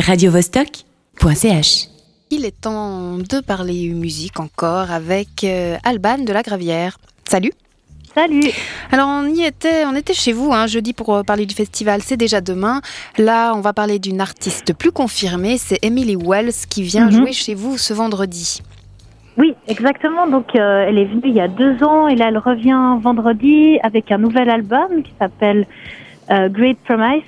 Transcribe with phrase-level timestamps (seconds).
[0.00, 1.88] radiovostok.ch.
[2.30, 6.98] Il est temps de parler musique encore avec euh, Alban de la Gravière.
[7.28, 7.52] Salut
[8.14, 8.50] Salut
[8.92, 12.00] Alors on y était, on était chez vous hein, jeudi pour euh, parler du festival,
[12.02, 12.80] c'est déjà demain.
[13.18, 17.12] Là on va parler d'une artiste plus confirmée, c'est Emily Wells qui vient Mhm.
[17.12, 18.62] jouer chez vous ce vendredi.
[19.36, 20.28] Oui, exactement.
[20.28, 23.80] Donc, euh, elle est venue il y a deux ans et là, elle revient vendredi
[23.82, 25.66] avec un nouvel album qui s'appelle
[26.30, 27.24] euh, Great Promise.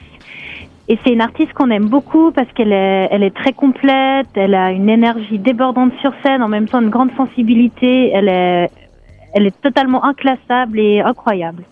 [0.88, 4.54] Et c'est une artiste qu'on aime beaucoup parce qu'elle est, elle est très complète, elle
[4.54, 8.10] a une énergie débordante sur scène, en même temps une grande sensibilité.
[8.14, 8.70] Elle est,
[9.34, 11.64] elle est totalement inclassable et incroyable.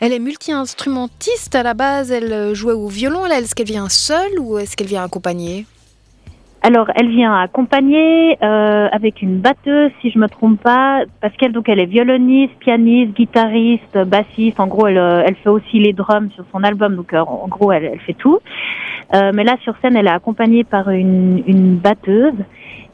[0.00, 4.58] Elle est multi-instrumentiste à la base, elle jouait au violon, est-ce qu'elle vient seule ou
[4.58, 5.66] est-ce qu'elle vient accompagnée?
[6.60, 11.52] Alors, elle vient accompagner euh, avec une batteuse, si je me trompe pas, parce qu'elle
[11.52, 14.58] donc elle est violoniste, pianiste, guitariste, bassiste.
[14.58, 17.46] En gros, elle, euh, elle fait aussi les drums sur son album, donc euh, en
[17.46, 18.40] gros, elle, elle fait tout.
[19.14, 22.34] Euh, mais là, sur scène, elle est accompagnée par une, une batteuse.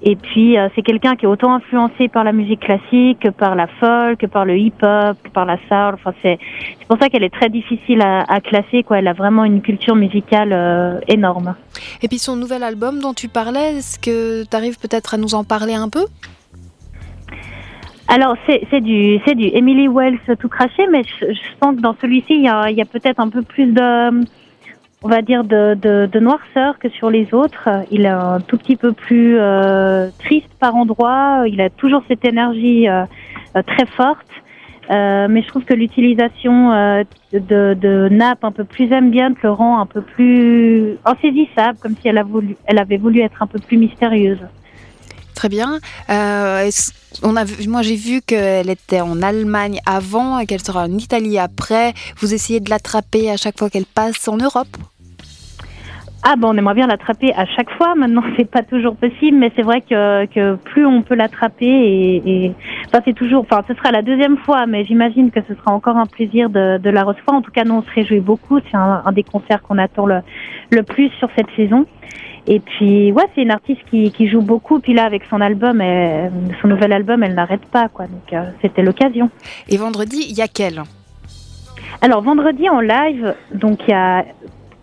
[0.07, 3.55] Et puis, euh, c'est quelqu'un qui est autant influencé par la musique classique que par
[3.55, 5.95] la folk, que par le hip-hop, que par la soul.
[5.95, 6.39] Enfin, c'est
[6.79, 8.83] c'est pour ça qu'elle est très difficile à, à classer.
[8.83, 11.55] Quoi, elle a vraiment une culture musicale euh, énorme.
[12.03, 15.35] Et puis son nouvel album dont tu parlais, est-ce que tu arrives peut-être à nous
[15.35, 16.05] en parler un peu?
[18.07, 21.81] Alors c'est c'est du c'est du Emily Wells tout craché, mais je, je sens que
[21.81, 24.27] dans celui-ci il y a, il y a peut-être un peu plus de
[25.05, 27.69] on va dire de, noirceur que sur les autres.
[27.91, 31.45] Il est un tout petit peu plus euh, triste par endroits.
[31.47, 33.05] Il a toujours cette énergie euh,
[33.55, 34.27] euh, très forte.
[34.91, 36.71] Mais je trouve que l'utilisation
[37.33, 42.19] de, nappes un peu plus ambiantes le rend un peu plus insaisissable, comme si elle,
[42.79, 44.41] avait voulu être un peu plus mystérieuse.
[45.35, 45.79] Très bien.
[46.09, 51.95] Moi, j'ai vu qu'elle était en Allemagne avant et qu'elle sera en Italie après.
[52.19, 54.77] Vous essayez de l'attraper à chaque fois qu'elle passe en Europe?
[56.27, 57.95] Ah ben on aimerait bien l'attraper à chaque fois.
[57.95, 62.23] Maintenant c'est pas toujours possible, mais c'est vrai que, que plus on peut l'attraper et,
[62.47, 62.53] et
[62.87, 65.97] enfin c'est toujours, enfin ce sera la deuxième fois, mais j'imagine que ce sera encore
[65.99, 67.37] un plaisir de, de la recevoir.
[67.37, 68.59] En tout cas nous on se réjouit beaucoup.
[68.71, 70.21] C'est un, un des concerts qu'on attend le,
[70.71, 71.85] le plus sur cette saison.
[72.47, 74.81] Et puis ouais c'est une artiste qui, qui joue beaucoup.
[74.81, 76.31] Puis là avec son album, elle-
[76.63, 78.07] son nouvel album, elle n'arrête pas quoi.
[78.07, 79.29] Donc euh, c'était l'occasion.
[79.69, 80.83] Et vendredi, il y a qu'elle.
[82.01, 84.25] Alors vendredi en live, donc il y a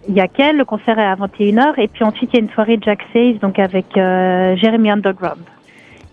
[0.07, 2.44] il y a quel le concert est à 21h et puis ensuite il y a
[2.44, 5.44] une soirée Jack Says donc avec euh, Jeremy Underground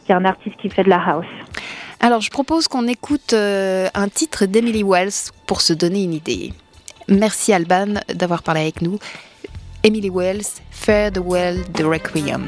[0.05, 1.27] qui est un artiste qui fait de la house.
[2.01, 6.53] Alors, je propose qu'on écoute euh, un titre d'Emily Wells pour se donner une idée.
[7.09, 8.99] Merci Alban d'avoir parlé avec nous.
[9.83, 12.47] Emily Wells, Fare the Well de Requiem.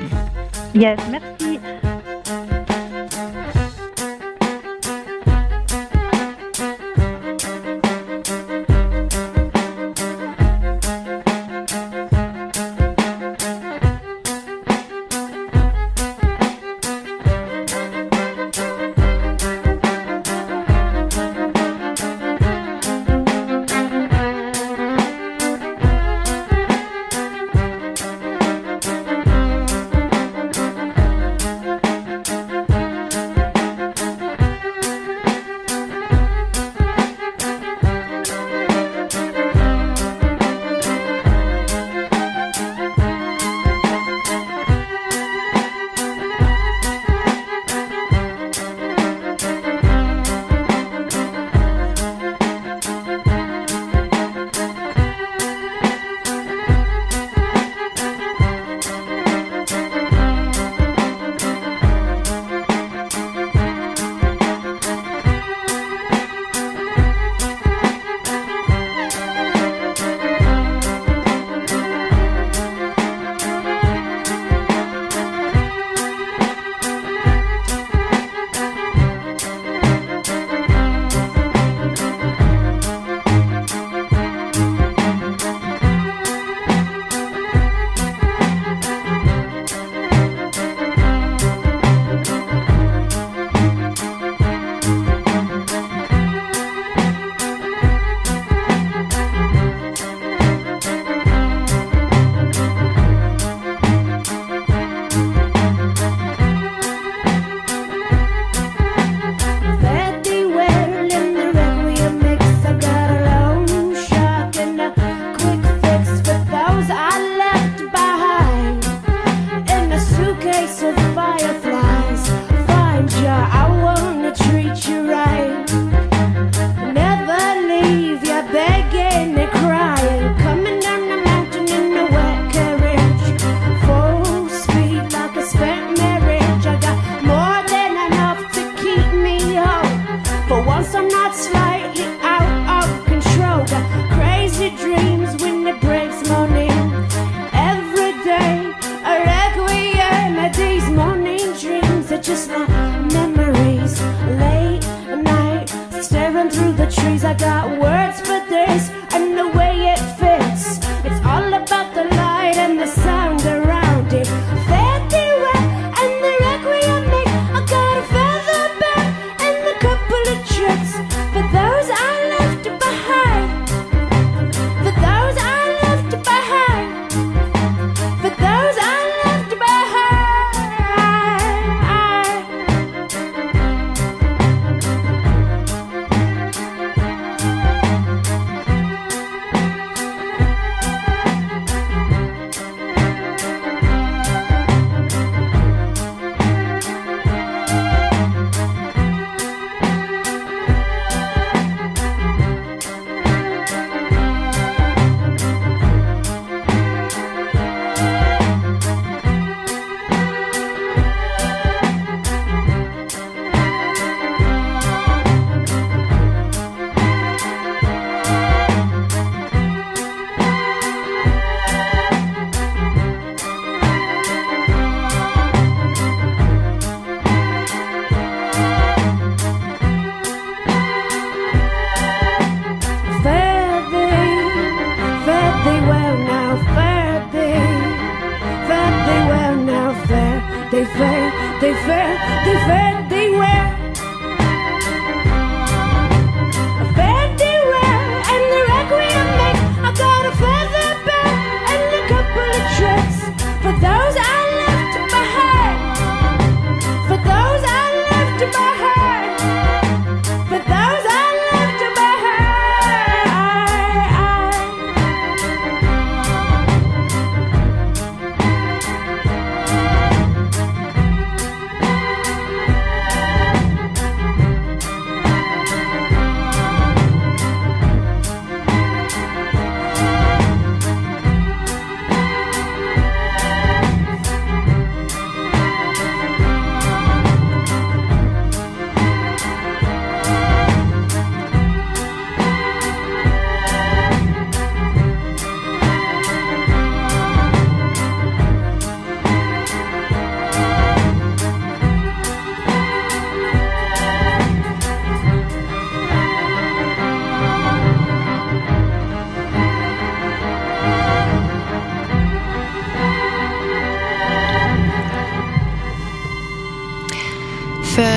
[0.75, 1.59] Yes, merci.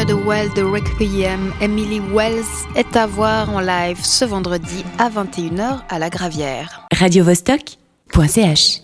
[0.06, 2.44] Third World Requiem, Emily Wells
[2.76, 6.86] est à voir en live ce vendredi à 21h à la Gravière.
[6.92, 8.82] radiovostok.ch